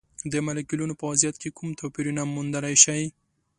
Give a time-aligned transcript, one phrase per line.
[0.31, 3.03] د مالیکولونو په وضعیت کې کوم توپیرونه موندلی شئ؟